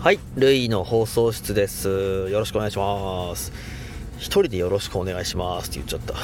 [0.00, 1.88] はい、ルイの放送室です。
[2.28, 3.50] よろしくお願いします。
[4.18, 6.14] 一人でよろしくお願いしますって言っちゃった。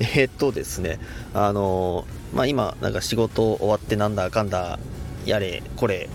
[0.18, 0.98] えっとですね、
[1.34, 4.78] あの、まあ、今、なんか仕事終わってなんだかんだ、
[5.26, 6.08] やれ、これ、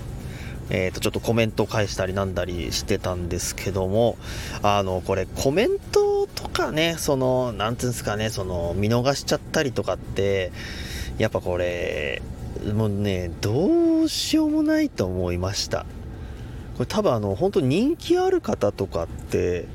[0.72, 4.18] えっ、ー、と、ちょっとコメント返したりなんだりしてたんですけども、
[4.64, 10.52] あの、これコメントとかね、その、なんていうんですかね、その、見逃しちゃったりとかって、
[11.20, 12.24] やっぱこれ、
[12.74, 15.86] もうね、どうしようもないと思いました。
[16.76, 19.68] これ多分あの、本当人気ある方とかって、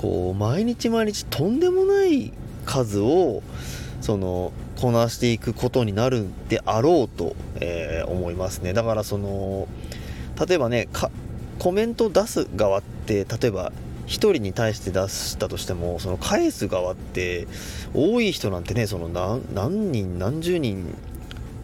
[0.00, 2.32] こう毎日毎日とんでもない
[2.64, 3.42] 数を
[4.00, 9.68] そのこなしていくことになるんであろうと、えー、思いますねだからその
[10.48, 10.88] 例えばね
[11.58, 13.72] コメント出す側って例えば
[14.10, 17.46] 1人に対して出したとしてもその返す側って
[17.94, 20.96] 多い人なんてねその何人何十人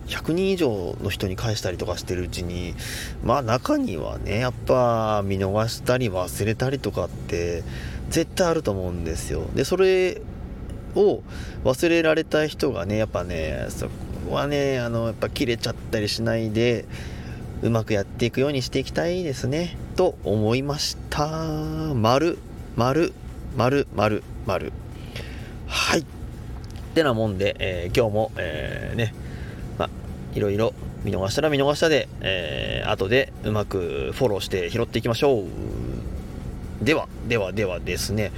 [0.06, 2.76] 100人以上の人に返したりとかしてるうちに
[3.24, 7.64] まあ中にはねやっぱ見逃したり忘れたりとかって
[8.10, 9.42] 絶対あると思うんですよ。
[9.56, 10.22] でそれ
[10.94, 11.22] を
[11.64, 13.88] 忘れられた人がねやっぱねそ
[14.28, 16.84] こはねあのやっぱ切れちゃったりしないで
[17.62, 19.76] うまくやっていくようにしていきたいですね。
[19.96, 21.26] と思いました。
[21.94, 22.38] 丸
[22.76, 23.14] 丸
[23.56, 24.72] 丸丸丸。
[25.66, 26.00] はい。
[26.00, 26.04] っ
[26.94, 29.14] てなもんで、えー、今日も、えー、ね。
[29.78, 29.90] まあ
[30.34, 36.84] いろいろ見逃したら見逃したで、えー、後でうまくフォローして拾っていきましょう。
[36.84, 38.32] ではではではですね。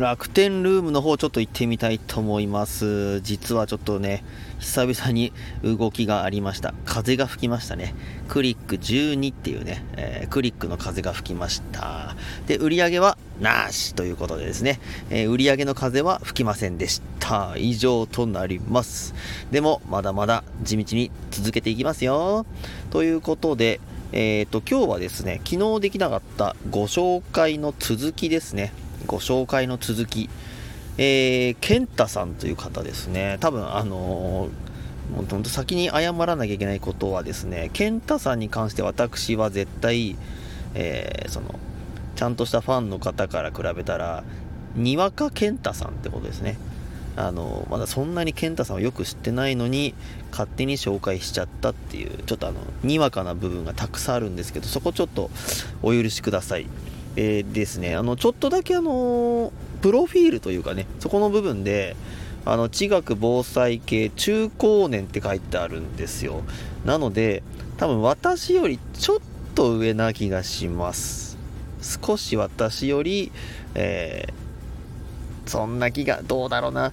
[0.00, 3.20] 楽天ルームの方ちょっと行ってみたいと思います。
[3.20, 4.24] 実はちょっとね
[4.58, 5.30] 久々に
[5.62, 6.72] 動きがありました。
[6.86, 7.94] 風が吹きましたね。
[8.26, 12.16] クリック12っていうね、えー、クリックの風が吹きました。
[12.46, 17.58] で売り上げはなしということでですね、えー、売り上げの風は吹きませんでした。
[17.58, 19.14] 以上となります。
[19.50, 22.46] でもまだまだ地道に続けていきますよ。
[22.88, 23.80] ということで
[24.12, 28.72] えっ、ー、と、今日はですね、昨日できなかったご紹介の続きですね。
[29.06, 30.28] ご紹介の続き。
[30.98, 33.38] えー、健太さんという方ですね。
[33.40, 40.16] 多分、あのー、もう本当先に謝らなきゃいけないことはですね、健太さんに関して私は絶対、
[40.74, 41.58] えー、その、
[42.16, 44.24] ちゃんとしたファンの方から比べたら、
[44.74, 46.58] にわか健太さんってことですね。
[47.16, 49.94] あのまだそんなに健太さんをよく知ってないのに
[50.30, 55.28] 勝手に紹介しちゃったっていうちょっとあのにわかな部分がたくさんあるんですけどそこちょっと
[55.82, 56.66] お許しください、
[57.16, 61.96] えー、ですねあのちょっとだけあのプロフィールというかねそこの部分で
[62.44, 66.42] あの地学防災系中高年って書いてあるんですよ
[66.84, 67.42] なので
[67.76, 69.18] 多分私よりちょっ
[69.54, 71.38] と上な気がします
[71.82, 73.32] 少し私より、
[73.74, 74.40] えー
[75.50, 76.92] そんな気が、どうだろうな。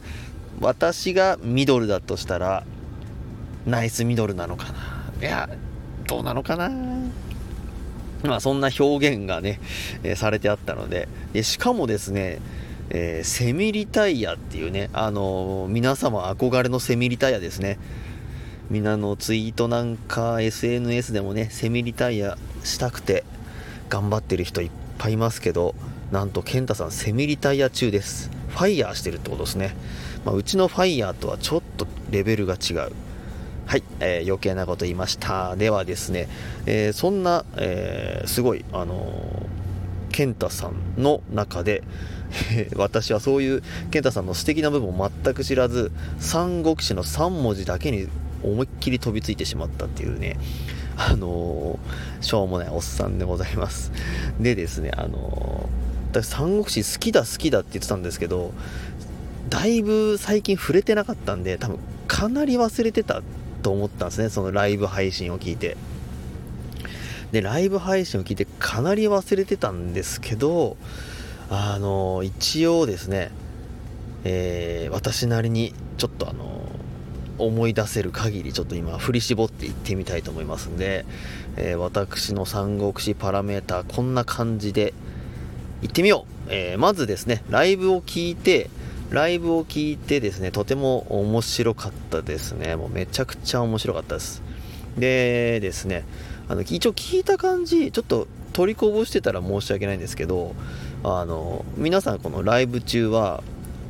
[0.59, 2.63] 私がミドルだとしたら、
[3.67, 4.73] ナイスミドルなのか
[5.21, 5.27] な。
[5.27, 5.47] いや、
[6.07, 6.71] どうなのかな。
[8.23, 9.59] まあそんな表現がね、
[10.03, 12.39] えー、されてあったので、でしかもですね、
[12.89, 17.77] えー、セミリタイヤっていうね、あのー、皆様憧れのセミリタイヤですね。
[18.69, 23.23] みんなのツイートなんか SNS でもね、セミリタイヤしたくて
[23.89, 25.75] 頑張ってる人いっぱいいますけど、
[26.11, 28.29] なんと健太さんセミリタイヤ中です。
[28.49, 29.75] ファイヤーしてるってことですね。
[30.25, 32.91] まあ、うちのファイヤーとはちょっとレベルが違う。
[33.67, 35.57] はい、えー、余計なこと言いました。
[35.57, 36.29] ではですね、
[36.65, 41.83] えー、そんな、えー、すごい、あのー、健太さんの中で、
[42.77, 43.61] 私はそういう
[43.91, 48.07] 健太さんの素敵な部分を全く知らず、三国志の3文字だけに
[48.41, 50.37] 思いっきり飛びついてしまったっていうね、
[50.95, 51.77] あの、
[52.21, 53.91] しょうもないおっさんでございます。
[54.39, 55.69] でですね、あの
[56.11, 58.53] 私三国志好きだ好きだって言ってたんですけど
[59.49, 63.21] だいぶ最近触れてなかったんで多分かなり忘れてた
[63.67, 65.75] と思ったんですねそのライブ配信を聞いて。
[67.33, 70.77] でライブ配信を聞いてかなり忘れてたんですけど
[71.49, 73.31] あの一応ですね、
[74.23, 76.61] えー、私なりにちょっとあの
[77.37, 81.05] 思い出せる限りちょっと今振り絞っていってみたいと思いますんで、
[81.57, 84.93] えー、私の三国志パラメーターこんな感じで
[85.81, 88.69] 行ってみよう、えー、まずですね、ライブを聞いて、
[89.09, 92.75] ライブを聞いてですね、とても面白かったですね。
[92.75, 94.41] もうめちゃくちゃ面白かったです。
[94.97, 96.03] でですね、
[96.49, 100.55] あの一応聞いた感じ、ちょっと取りこぼしてたら申し訳ないんですけど、
[101.03, 103.43] あの皆さんこのライブ中は、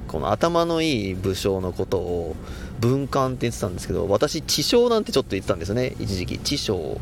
[0.08, 2.36] この頭のいい武将のことを
[2.80, 6.38] 文官って言ってたんですけど、私、知将なんてちょっと言ってたんですね、一時期。
[6.38, 7.00] 知将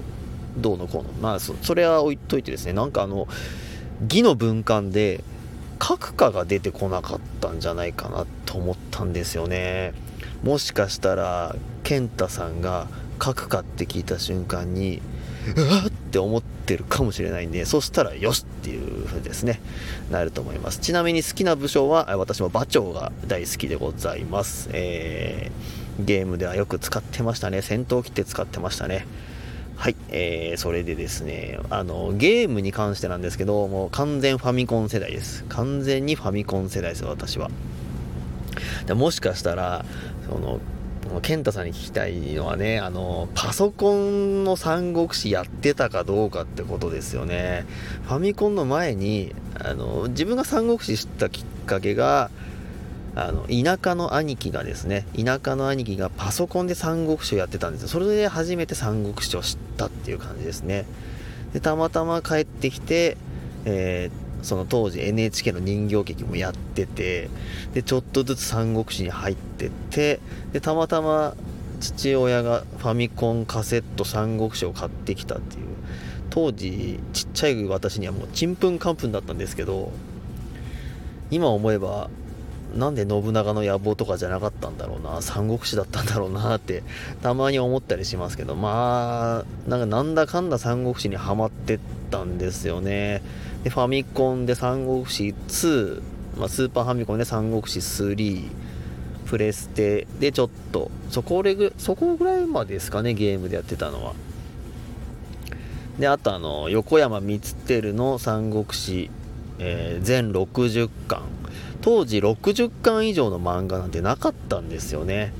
[0.58, 1.10] どうのこうの。
[1.22, 3.28] まあそ、それは置いといてですね、なんかあの、
[4.10, 5.24] 義の文官で
[5.86, 9.94] 閣下が出てこなかったんじゃないかなと思ったんですよね。
[10.42, 12.88] もしかしたら健太さんが
[13.24, 15.00] 書くかって聞いた瞬間に
[15.56, 19.62] うわって思ってるかもしれないんでそしたらよしっていう風ですね。
[20.10, 20.80] なると思います。
[20.80, 24.70] ちなみに好きな武将は私も馬長が大好きでございます。
[24.74, 27.62] えー、ゲームではよく使ってましたね。
[27.62, 29.06] 戦闘機って使ってましたね。
[29.76, 35.44] はい、えー、それでですね、あの、ゲームに関してなんですけど、もう完全ファミコン世代です。
[35.50, 37.52] 完全にファミコン世代です、私は。
[38.86, 39.86] でもしかしたら、
[40.30, 40.60] その、
[41.22, 47.66] 健太さんに聞きたいのはね、あの、パソコンの三国志やってたかどうかってことですよね。
[48.06, 52.32] ファミコンの前に、あの、自分が三国志知ったきっかけが、
[53.16, 57.88] あの、田舎の兄貴がですね、田舎の兄貴がパソコンで三国志をやってたんですよ。
[57.88, 60.86] それで初めて三国志を知ったっていう感じですね。
[61.54, 63.18] で、たまたま帰ってきて、
[63.66, 67.30] えーその当時 NHK の人形劇もやってて
[67.74, 70.20] でちょっとずつ三国志に入ってって
[70.54, 71.36] でたまたま
[71.80, 75.66] 父親がファミコンカセット三国志を買ってきたっていう
[76.30, 79.92] 当時ちっちゃい私にはもうちんぷんかんぷんだったんですけど
[81.32, 82.10] 今思えば
[82.76, 86.84] なんで信長の野望とかじゃなかったんだろうな三国志だったんだろうなって
[87.22, 91.80] たまに思ったりしますけどまあなんかなんだかんだ三国志にはまってっ
[92.12, 93.22] たんですよね。
[93.64, 96.02] でファミコンで三国志2、
[96.38, 98.50] まあ、スーパーファミコンで三国志3
[99.26, 104.14] プレステでちょっとそこぐそこぐらいまでですかねゲームでやってたのは。
[105.98, 109.10] であとあの横山光輝の三国志、
[109.60, 111.35] えー、全60巻。
[111.86, 115.32] 当時60巻以上の漫画なんてなかったんですよね。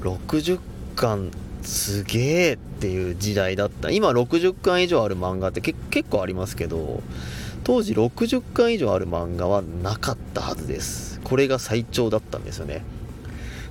[0.00, 0.58] 60
[0.96, 1.30] 巻
[1.62, 3.88] すげえっていう時代だった。
[3.92, 5.78] 今60巻以上ある漫画って結
[6.10, 7.00] 構ありますけど
[7.62, 11.20] 当時60巻以上ある漫画はなかったはずです。
[11.22, 12.82] これが最長だったんですよね。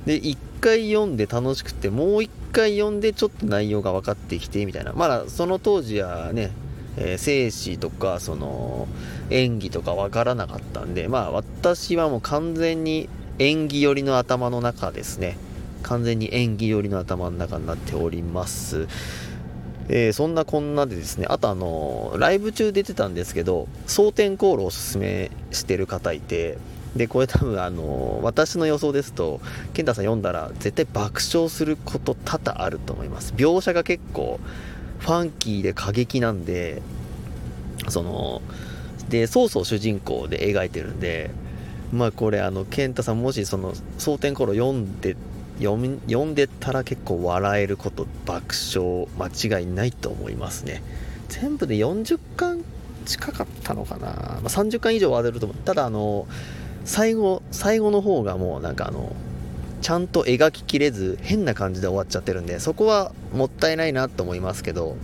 [0.06, 4.94] で1回読んで楽しくてもう1回読んでちょっと内容が分かってきてみたいな。
[4.94, 6.51] まだその当時はね、
[6.98, 8.88] えー、生死とかその
[9.30, 13.10] 演技とか分からなかったんでまあ私はもう完全に
[13.40, 15.38] 演技寄りの頭の中ですね
[15.84, 18.88] 完全に演技寄りの頭の中になっております
[19.90, 26.58] えー、そんなこんなでですね、あとあのライブ中出てたんですけど、蒼天航路をおすすめしてる方いて、
[26.96, 29.40] で、これ多分あの私の予想ですと、
[29.74, 33.34] 健太さん読んだら絶対爆笑すること多々あると思います。
[33.38, 34.42] 描写が結構
[35.00, 36.82] ファンキーで過激なんで、
[37.90, 38.42] その、
[39.10, 41.32] で、曹操主人公で描いてるんで、
[41.92, 45.16] まあこれあの、健太さんもしその蒼天航路読んで
[45.60, 50.84] 読読んでたら結構笑えること爆笑間違いないと思いますね。
[51.30, 52.64] 全部で40巻
[53.06, 55.58] 近かったのかな、まあ、30巻以上は出ると思う。
[55.64, 56.28] ただあの
[56.86, 59.16] 最後最後の方がもうなんかあの
[59.82, 64.98] ちゃんと描ききれず変な感じで終わっちゃってるんでそこはもったいないなと思いますけど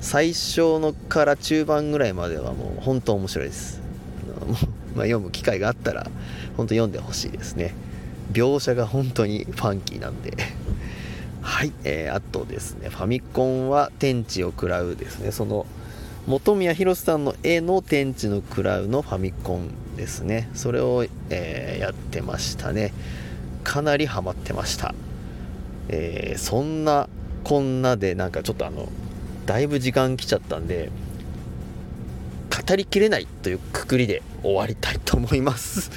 [0.00, 3.80] 最初のから中盤ぐらいまではもう本当面白いです。
[4.96, 6.10] まあ、読む機会があったら
[6.56, 7.74] 本当読んでほしいですね。
[8.32, 10.32] 描写が本当にファンキーなんで。
[11.42, 15.32] はい、えー、あとですねファミコンは天地を食らうですね。
[15.32, 15.66] その
[16.26, 20.48] 本宮宏さんの絵の天地の食らうのファミコンですね。
[20.54, 22.92] それを、えー、やってましたね。
[23.64, 24.94] かなりハマってました、
[25.88, 27.08] えー、そんな
[27.44, 28.88] こんなでなんかちょっとあの
[29.46, 30.90] だいぶ時間来ちゃったんで
[32.68, 35.90] 語りきれないというくくりで終わりたいと思います。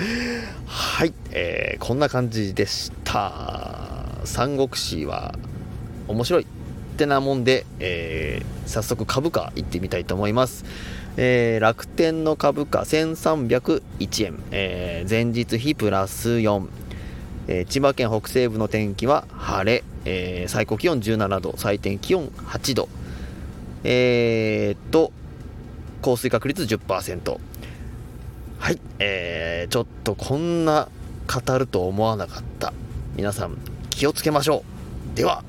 [0.65, 3.93] はい、えー、こんな感じでした。
[4.25, 5.35] 三国志は
[6.07, 6.43] 面白い
[6.93, 10.63] ってなもんで、えー、早速株価いってみたいと思います、
[11.17, 16.67] えー、楽天の株価1301円、えー、前日比プラス4、
[17.47, 22.89] えー、千葉県北西部の天気は晴れ、えー、最高気温17度最低気温8度
[23.83, 25.11] えー、っと
[26.01, 27.37] 降水確率10%
[28.59, 30.87] はい、えー、ちょっとこんな
[31.27, 32.73] 語ると思わなかった。
[33.15, 33.57] 皆さん
[33.89, 34.63] 気をつけましょ
[35.13, 35.17] う。
[35.17, 35.43] では。